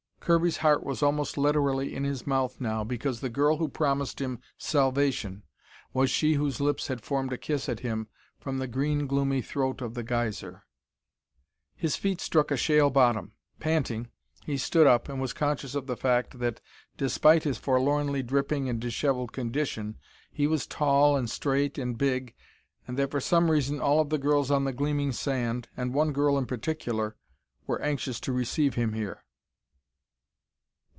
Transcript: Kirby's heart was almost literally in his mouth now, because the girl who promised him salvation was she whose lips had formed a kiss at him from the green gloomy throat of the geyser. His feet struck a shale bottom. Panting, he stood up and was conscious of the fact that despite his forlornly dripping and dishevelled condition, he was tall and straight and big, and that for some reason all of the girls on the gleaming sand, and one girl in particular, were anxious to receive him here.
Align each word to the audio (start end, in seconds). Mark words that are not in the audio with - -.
Kirby's 0.23 0.57
heart 0.57 0.83
was 0.83 1.01
almost 1.01 1.35
literally 1.35 1.93
in 1.95 2.03
his 2.03 2.27
mouth 2.27 2.61
now, 2.61 2.83
because 2.83 3.19
the 3.21 3.27
girl 3.29 3.57
who 3.57 3.67
promised 3.67 4.21
him 4.21 4.37
salvation 4.55 5.41
was 5.93 6.11
she 6.11 6.33
whose 6.35 6.61
lips 6.61 6.87
had 6.89 7.01
formed 7.03 7.33
a 7.33 7.39
kiss 7.39 7.67
at 7.67 7.79
him 7.79 8.07
from 8.39 8.59
the 8.59 8.67
green 8.67 9.07
gloomy 9.07 9.41
throat 9.41 9.81
of 9.81 9.95
the 9.95 10.03
geyser. 10.03 10.61
His 11.75 11.95
feet 11.95 12.21
struck 12.21 12.51
a 12.51 12.55
shale 12.55 12.91
bottom. 12.91 13.31
Panting, 13.59 14.09
he 14.45 14.59
stood 14.59 14.85
up 14.85 15.09
and 15.09 15.19
was 15.19 15.33
conscious 15.33 15.73
of 15.73 15.87
the 15.87 15.97
fact 15.97 16.37
that 16.37 16.61
despite 16.97 17.41
his 17.43 17.57
forlornly 17.57 18.21
dripping 18.21 18.69
and 18.69 18.79
dishevelled 18.79 19.33
condition, 19.33 19.97
he 20.31 20.45
was 20.45 20.67
tall 20.67 21.17
and 21.17 21.31
straight 21.31 21.79
and 21.79 21.97
big, 21.97 22.35
and 22.87 22.95
that 22.97 23.09
for 23.09 23.19
some 23.19 23.49
reason 23.49 23.81
all 23.81 23.99
of 23.99 24.11
the 24.11 24.19
girls 24.19 24.51
on 24.51 24.65
the 24.65 24.71
gleaming 24.71 25.11
sand, 25.11 25.67
and 25.75 25.95
one 25.95 26.11
girl 26.13 26.37
in 26.37 26.45
particular, 26.45 27.17
were 27.65 27.81
anxious 27.81 28.19
to 28.19 28.31
receive 28.31 28.75
him 28.75 28.93
here. 28.93 29.23